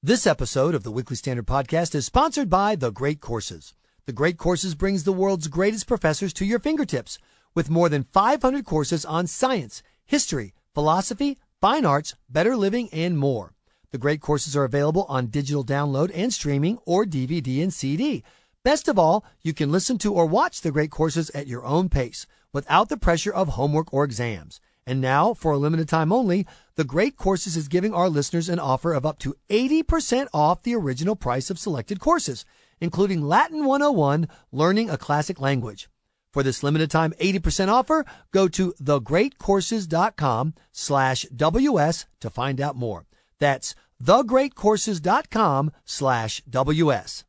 [0.00, 3.74] This episode of the Weekly Standard Podcast is sponsored by The Great Courses.
[4.06, 7.18] The Great Courses brings the world's greatest professors to your fingertips
[7.52, 13.54] with more than 500 courses on science, history, philosophy, fine arts, better living, and more.
[13.90, 18.22] The Great Courses are available on digital download and streaming or DVD and CD.
[18.62, 21.88] Best of all, you can listen to or watch the Great Courses at your own
[21.88, 24.60] pace without the pressure of homework or exams.
[24.88, 28.58] And now, for a limited time only, The Great Courses is giving our listeners an
[28.58, 32.46] offer of up to 80% off the original price of selected courses,
[32.80, 35.90] including Latin 101, Learning a Classic Language.
[36.32, 43.04] For this limited time 80% offer, go to thegreatcourses.com slash WS to find out more.
[43.38, 47.24] That's thegreatcourses.com slash WS.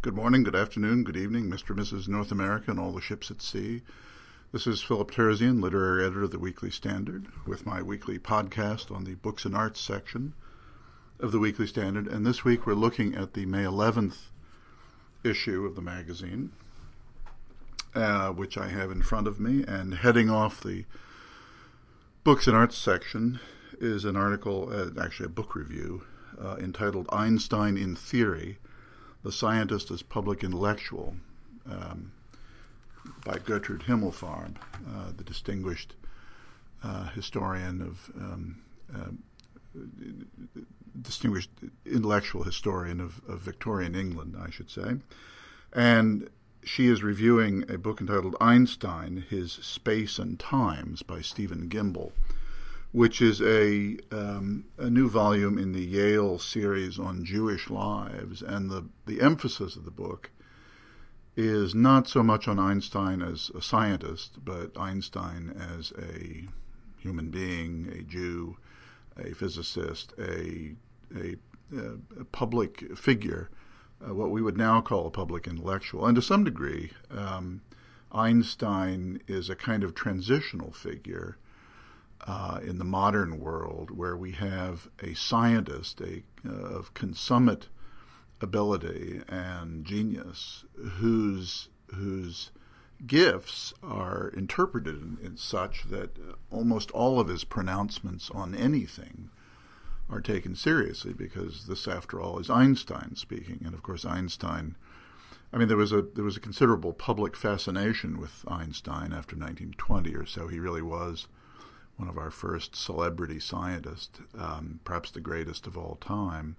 [0.00, 1.70] Good morning, good afternoon, good evening, Mr.
[1.70, 2.06] and Mrs.
[2.06, 3.82] North America and all the ships at sea.
[4.52, 9.02] This is Philip Terzian, literary editor of the Weekly Standard, with my weekly podcast on
[9.02, 10.34] the books and arts section
[11.18, 12.06] of the Weekly Standard.
[12.06, 14.26] And this week we're looking at the May 11th
[15.24, 16.52] issue of the magazine,
[17.92, 19.64] uh, which I have in front of me.
[19.66, 20.84] And heading off the
[22.22, 23.40] books and arts section
[23.80, 26.04] is an article, uh, actually a book review,
[26.40, 28.58] uh, entitled Einstein in Theory
[29.28, 31.14] the Scientist as Public Intellectual
[31.70, 32.12] um,
[33.26, 35.92] by Gertrude Himmelfarb, uh, the distinguished
[36.82, 38.56] uh, historian of um,
[38.90, 39.10] uh,
[41.02, 41.50] distinguished
[41.84, 44.96] intellectual historian of, of, Victorian England, I should say.
[45.74, 46.30] And
[46.64, 52.12] she is reviewing a book entitled Einstein, His Space and Times by Steven Gimbel
[52.92, 58.70] which is a um, a new volume in the Yale series on Jewish lives, and
[58.70, 60.30] the the emphasis of the book
[61.36, 66.48] is not so much on Einstein as a scientist, but Einstein as a
[66.96, 68.56] human being, a Jew,
[69.16, 70.74] a physicist, a
[71.14, 71.36] a,
[72.18, 73.50] a public figure,
[74.04, 77.60] uh, what we would now call a public intellectual, and to some degree, um,
[78.10, 81.36] Einstein is a kind of transitional figure
[82.26, 87.68] uh, in the modern world where we have a scientist a, uh, of consummate
[88.40, 92.50] ability and genius whose whose
[93.06, 96.10] gifts are interpreted in, in, such that
[96.50, 99.30] almost all of his pronouncements on anything
[100.10, 103.62] are taken seriously because this after all is Einstein speaking.
[103.64, 104.74] And of course Einstein
[105.52, 110.14] I mean there was a there was a considerable public fascination with Einstein after 1920
[110.14, 110.48] or so.
[110.48, 111.26] He really was
[111.98, 116.56] one of our first celebrity scientists, um, perhaps the greatest of all time,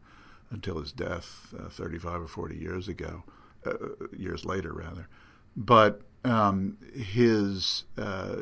[0.52, 3.24] until his death uh, 35 or 40 years ago,
[3.66, 3.74] uh,
[4.16, 5.08] years later rather.
[5.56, 8.36] But um, his uh,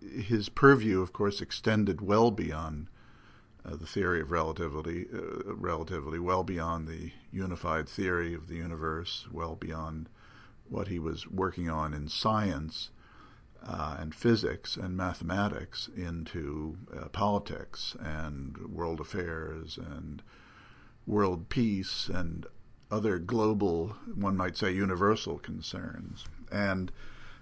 [0.00, 2.86] his purview, of course, extended well beyond
[3.64, 9.26] uh, the theory of relativity, uh, relativity, well beyond the unified theory of the universe,
[9.32, 10.08] well beyond
[10.68, 12.90] what he was working on in science
[13.66, 20.22] uh, and physics and mathematics into uh, politics and world affairs and
[21.06, 22.46] world peace and
[22.90, 26.24] other global, one might say, universal concerns.
[26.50, 26.92] And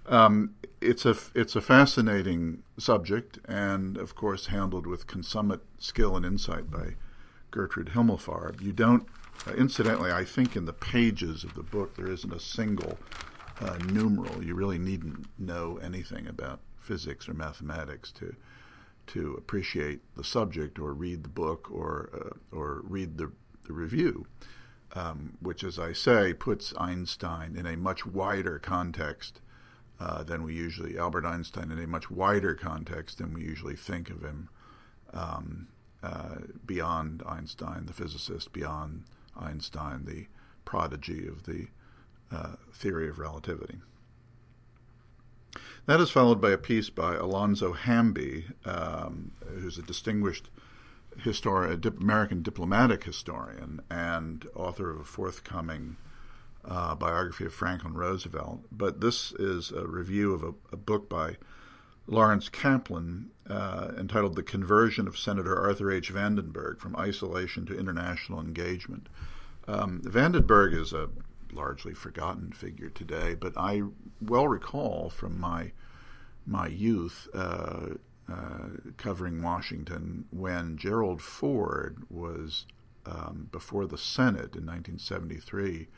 [0.06, 6.26] um, it's a it's a fascinating subject, and of course handled with consummate skill and
[6.26, 6.96] insight by
[7.50, 8.60] Gertrude Himmelfarb.
[8.60, 9.06] You don't,
[9.46, 12.98] uh, incidentally, I think in the pages of the book there isn't a single
[13.60, 14.42] uh, numeral.
[14.42, 18.34] You really needn't know anything about physics or mathematics to
[19.06, 23.30] to appreciate the subject or read the book or uh, or read the,
[23.66, 24.26] the review,
[24.94, 29.40] um, which, as I say, puts Einstein in a much wider context
[30.00, 34.10] uh, than we usually Albert Einstein in a much wider context than we usually think
[34.10, 34.48] of him.
[35.12, 35.68] Um,
[36.02, 39.04] uh, beyond Einstein, the physicist, beyond
[39.34, 40.26] Einstein, the
[40.66, 41.68] prodigy of the
[42.32, 43.78] uh, theory of relativity.
[45.86, 50.48] That is followed by a piece by Alonzo Hamby, um, who's a distinguished
[51.18, 55.96] historian, dip, American diplomatic historian, and author of a forthcoming
[56.64, 58.60] uh, biography of Franklin Roosevelt.
[58.72, 61.36] But this is a review of a, a book by
[62.06, 66.12] Lawrence Kaplan uh, entitled The Conversion of Senator Arthur H.
[66.12, 69.08] Vandenberg from Isolation to International Engagement.
[69.68, 71.08] Um, Vandenberg is a
[71.54, 73.82] largely forgotten figure today, but I
[74.20, 75.72] well recall from my
[76.46, 77.94] my youth uh,
[78.30, 82.66] uh, covering Washington when Gerald Ford was
[83.06, 85.88] um, before the Senate in 1973.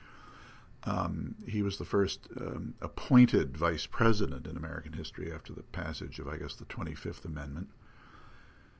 [0.84, 6.18] Um, he was the first um, appointed vice president in American history after the passage
[6.18, 7.68] of, I guess, the 25th Amendment.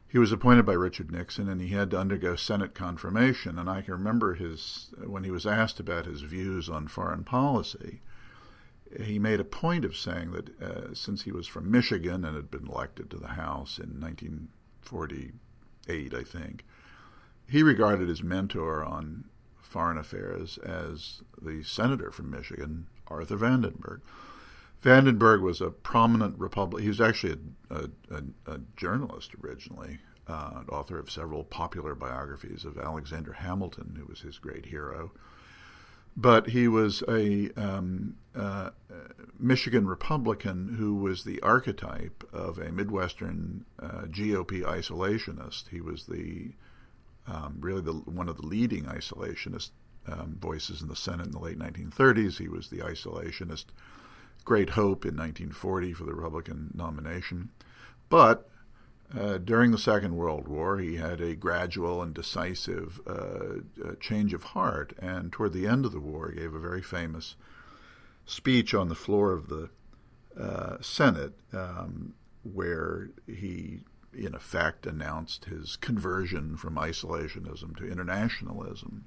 [0.09, 3.59] He was appointed by Richard Nixon, and he had to undergo Senate confirmation.
[3.59, 8.03] And I can remember his when he was asked about his views on foreign policy.
[9.01, 12.51] He made a point of saying that uh, since he was from Michigan and had
[12.51, 16.65] been elected to the House in 1948, I think,
[17.49, 19.25] he regarded his mentor on
[19.61, 24.03] foreign affairs as the senator from Michigan, Arthur Vandenberg.
[24.83, 26.83] Vandenberg was a prominent Republican.
[26.83, 27.39] He was actually
[27.71, 34.07] a, a, a journalist originally, uh, author of several popular biographies of Alexander Hamilton, who
[34.07, 35.13] was his great hero.
[36.17, 38.71] But he was a um, uh,
[39.39, 45.69] Michigan Republican who was the archetype of a Midwestern uh, GOP isolationist.
[45.69, 46.53] He was the
[47.27, 49.71] um, really the, one of the leading isolationist
[50.07, 52.39] um, voices in the Senate in the late 1930s.
[52.39, 53.67] He was the isolationist
[54.47, 57.51] great hope in 1940 for the Republican nomination.
[58.09, 58.49] But
[59.15, 64.43] uh, during the Second World War, he had a gradual and decisive uh, change of
[64.43, 67.37] heart, and toward the end of the war, gave a very famous
[68.25, 69.69] speech on the floor of the
[70.41, 73.81] uh, Senate, um, where he
[74.13, 79.05] in effect announced his conversion from isolationism to internationalism.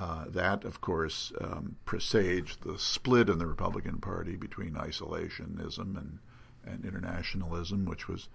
[0.00, 6.18] Uh, that, of course, um, presaged the split in the Republican Party between isolationism and,
[6.64, 8.30] and internationalism, which was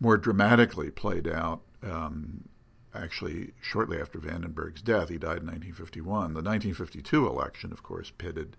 [0.00, 2.48] more dramatically played out um,
[2.92, 5.08] actually shortly after Vandenberg's death.
[5.08, 6.34] He died in 1951.
[6.34, 8.56] The 1952 election, of course, pitted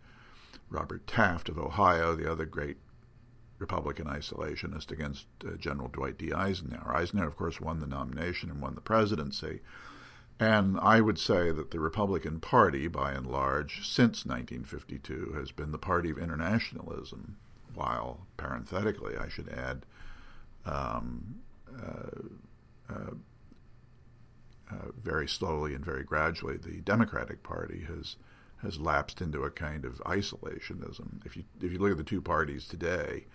[0.69, 2.77] Robert Taft of Ohio, the other great
[3.57, 6.31] Republican isolationist against uh, General Dwight D.
[6.31, 6.95] Eisenhower.
[6.95, 9.59] Eisenhower, of course, won the nomination and won the presidency.
[10.39, 15.71] And I would say that the Republican Party, by and large, since 1952, has been
[15.71, 17.35] the party of internationalism,
[17.73, 19.85] while, parenthetically, I should add,
[20.65, 21.35] um,
[21.77, 23.11] uh, uh,
[24.71, 28.15] uh very slowly and very gradually, the Democratic Party has
[28.61, 31.25] has lapsed into a kind of isolationism.
[31.25, 33.25] If you if you look at the two parties today,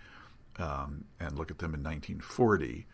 [0.57, 2.85] um, and look at them in 1940,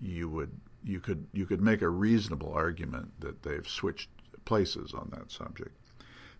[0.00, 4.08] you would you could you could make a reasonable argument that they've switched
[4.44, 5.76] places on that subject.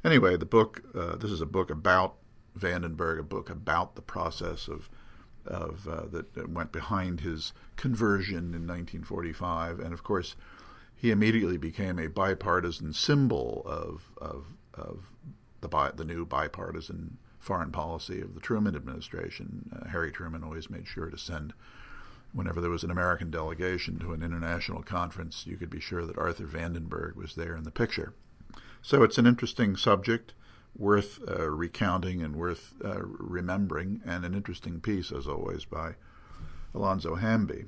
[0.04, 2.16] Anyway, the book uh, this is a book about
[2.58, 4.88] Vandenberg, a book about the process of
[5.46, 10.36] of uh, that went behind his conversion in 1945, and of course,
[10.94, 15.12] he immediately became a bipartisan symbol of of of
[15.60, 19.70] the bi- the new bipartisan foreign policy of the Truman administration.
[19.74, 21.54] Uh, Harry Truman always made sure to send,
[22.32, 26.18] whenever there was an American delegation to an international conference, you could be sure that
[26.18, 28.14] Arthur Vandenberg was there in the picture.
[28.82, 30.32] So it's an interesting subject,
[30.76, 35.94] worth uh, recounting and worth uh, remembering, and an interesting piece, as always, by
[36.74, 37.66] Alonzo Hamby.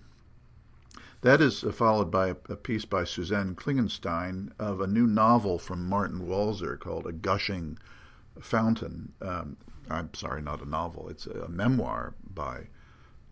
[1.22, 5.58] That is uh, followed by a, a, piece by Suzanne Klingenstein of a new novel
[5.58, 7.78] from Martin Walser called A Gushing
[8.40, 9.12] Fountain.
[9.20, 9.56] Um,
[9.88, 11.08] I'm sorry, not a novel.
[11.08, 12.68] It's a, memoir by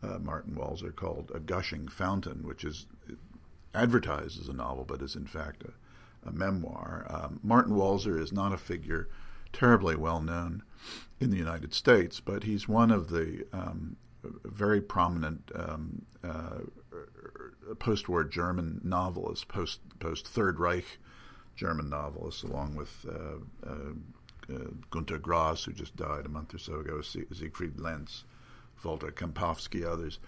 [0.03, 2.87] uh, Martin Walser called A Gushing Fountain, which is
[3.75, 7.07] advertised as a novel, but is in fact a, a memoir.
[7.09, 9.09] Um, Martin Walser is not a figure
[9.53, 10.63] terribly well known
[11.19, 13.97] in the United States, but he's one of the um,
[14.45, 16.61] very prominent um, uh,
[17.79, 20.99] post-war German novelists, post post Third Reich
[21.57, 26.59] German novelists, along with uh, uh, uh, Gunter Grass, who just died a month or
[26.59, 28.25] so ago, Siegfried Lenz,
[28.85, 30.19] Walter Kempowski, others,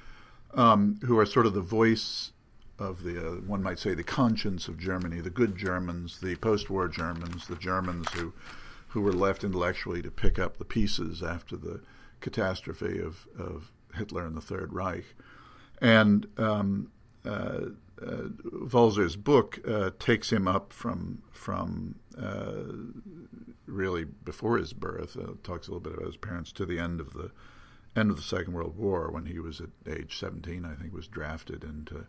[0.54, 2.32] um, who are sort of the voice
[2.78, 6.88] of the, uh, one might say, the conscience of Germany, the good Germans, the post-war
[6.88, 8.32] Germans, the Germans who,
[8.88, 11.80] who were left intellectually to pick up the pieces after the
[12.20, 15.14] catastrophe of, of Hitler and the Third Reich.
[15.80, 16.90] And um,
[17.24, 17.66] uh,
[18.00, 22.62] uh, Walser's book uh, takes him up from from uh,
[23.66, 25.16] really before his birth.
[25.16, 27.30] Uh, talks a little bit about his parents to the end of the
[27.94, 30.64] end of the Second World War when he was at age 17.
[30.64, 32.06] I think was drafted into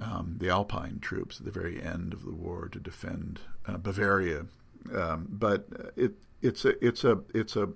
[0.00, 4.46] um, the Alpine troops at the very end of the war to defend uh, Bavaria.
[4.94, 5.66] Um, but
[5.96, 7.68] it it's a it's a it's a,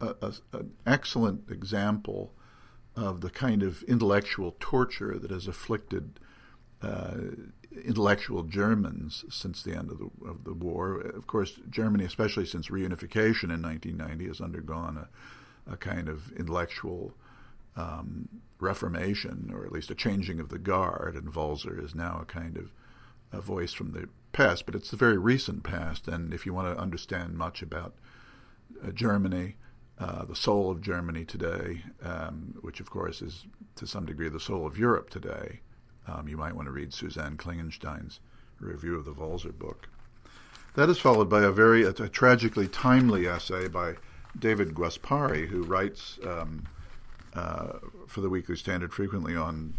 [0.00, 2.32] a, a an excellent example
[2.96, 6.20] of the kind of intellectual torture that has afflicted
[6.80, 7.14] uh,
[7.84, 11.00] intellectual Germans since the end of the, of the war.
[11.00, 15.08] Of course, Germany, especially since reunification in 1990, has undergone a,
[15.70, 17.14] a kind of intellectual
[17.76, 18.28] um,
[18.60, 22.56] reformation, or at least a changing of the guard, and Walser is now a kind
[22.56, 22.72] of
[23.32, 26.08] a voice from the past, but it's the very recent past.
[26.08, 27.94] And if you want to understand much about
[28.82, 29.56] uh, Germany,
[29.98, 34.40] uh, the soul of Germany today, um, which of course is to some degree the
[34.40, 35.60] soul of Europe today.
[36.06, 38.20] Um, you might want to read Suzanne Klingenstein's
[38.60, 39.88] review of the Walser book.
[40.74, 43.94] That is followed by a very a, a tragically timely essay by
[44.38, 46.66] David Guaspari, who writes um,
[47.34, 49.74] uh, for the Weekly Standard frequently on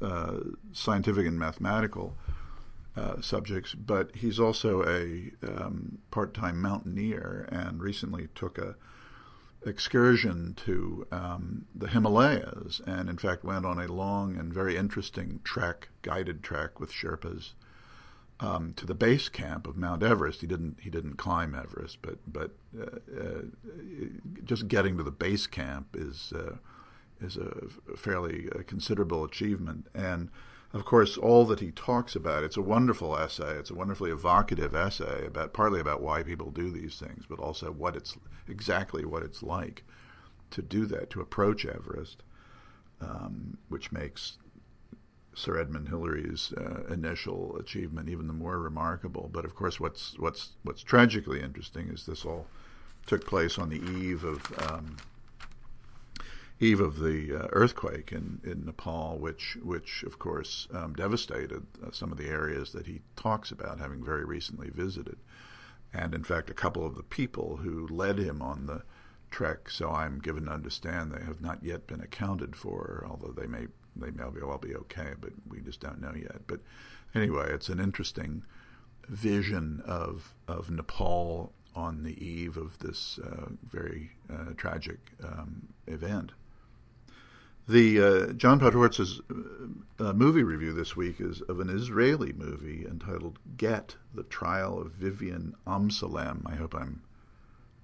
[0.00, 0.38] uh,
[0.72, 2.16] scientific and mathematical
[2.96, 8.76] uh, subjects, but he's also a um, part-time mountaineer and recently took a
[9.66, 15.40] excursion to um, the Himalayas and in fact went on a long and very interesting
[15.44, 17.52] trek, guided trek with Sherpas
[18.40, 20.40] um, to the base camp of Mount Everest.
[20.40, 23.42] He didn't he didn't climb Everest, but but uh, uh,
[24.44, 26.56] just getting to the base camp is uh,
[27.20, 30.30] is a fairly uh, considerable achievement and
[30.72, 33.56] of course, all that he talks about, it's a wonderful essay.
[33.56, 37.70] It's a wonderfully evocative essay about partly about why people do these things, but also
[37.70, 39.84] what it's exactly what it's like
[40.50, 42.22] to do that, to approach Everest,
[43.00, 44.38] um, which makes
[45.36, 49.28] Sir Edmund Hillary's uh, initial achievement even the more remarkable.
[49.30, 52.46] But of course, what's what's what's tragically interesting is this all
[53.06, 54.96] took place on the eve of um,
[56.58, 61.90] eve of the uh, earthquake in, in Nepal, which which of course um, devastated uh,
[61.92, 65.18] some of the areas that he talks about having very recently visited,
[65.92, 68.84] and in fact a couple of the people who led him on the
[69.30, 73.46] trek, so I'm given to understand they have not yet been accounted for, although they
[73.46, 73.66] may
[74.00, 76.46] they may well be okay, but we just don't know yet.
[76.46, 76.60] But
[77.14, 78.42] anyway, it's an interesting
[79.08, 86.32] vision of of Nepal on the eve of this uh, very uh, tragic um, event.
[87.68, 89.20] The uh, John Podhoretz's
[89.98, 94.92] uh, movie review this week is of an Israeli movie entitled "Get: The Trial of
[94.92, 97.02] Vivian Amsalem." I hope I'm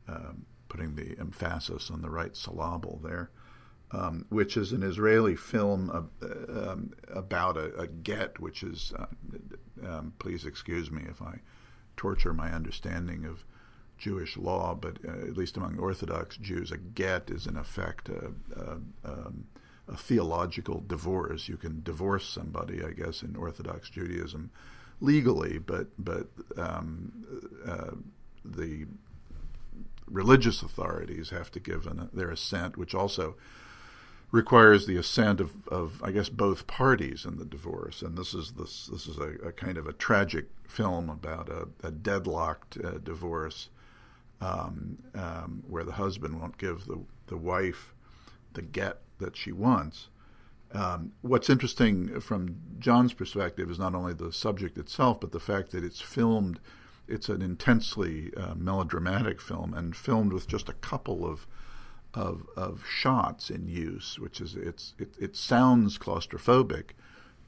[0.09, 3.31] um, putting the emphasis on the right syllable there,
[3.93, 8.93] um, which is an Israeli film uh, um, about a, a, get, which is.
[8.99, 9.07] Uh,
[9.87, 11.41] um, please excuse me if I
[11.97, 13.45] torture my understanding of
[13.99, 18.33] Jewish law, but uh, at least among Orthodox Jews, a get is in effect a,
[18.57, 18.73] a
[19.05, 19.47] um,
[19.89, 21.49] a theological divorce.
[21.49, 24.51] You can divorce somebody, I guess, in Orthodox Judaism
[25.01, 27.13] legally, but but um,
[27.67, 27.97] uh,
[28.45, 28.87] the
[30.07, 33.37] religious authorities have to give an, their assent, which also
[34.33, 38.01] requires the assent of, of, I guess, both parties in the divorce.
[38.01, 41.69] And this is this this is a, a kind of a tragic film about a,
[41.87, 43.69] a deadlocked uh, divorce,
[44.41, 47.95] um, um, where the husband won't give the the wife
[48.55, 50.09] the get that she wants.
[50.73, 55.71] Um, what's interesting from John's perspective is not only the subject itself, but the fact
[55.71, 56.59] that it's filmed.
[57.09, 61.47] It's an intensely uh, melodramatic film, and filmed with just a couple of
[62.15, 66.91] of, of shots in use, which is it's it, it sounds claustrophobic,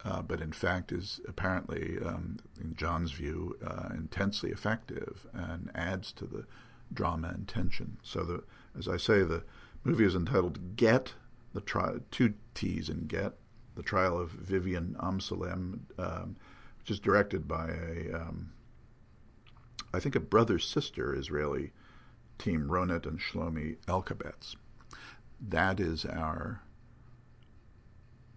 [0.04, 6.12] uh, but in fact is apparently, um, in John's view, uh, intensely effective and adds
[6.12, 6.47] to the
[6.92, 7.99] drama and tension.
[8.02, 8.44] So the
[8.78, 9.44] as I say, the
[9.85, 11.14] movie is entitled "Get."
[11.54, 13.35] the two T's in Get,
[13.76, 16.37] the trial of Vivian Amsalem, um,
[16.80, 18.52] which is directed by a, um,
[19.92, 21.73] I think a brother sister Israeli
[22.38, 24.57] team, Ronit and Shlomi Elkabetz.
[25.41, 26.62] That is our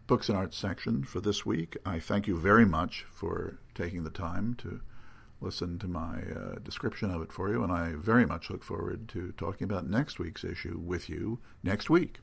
[0.08, 1.78] books and arts section for this week.
[1.86, 4.82] I thank you very much for taking the time to
[5.42, 9.08] listen to my uh, description of it for you, and I very much look forward
[9.10, 12.20] to talking about next week's issue with you next week.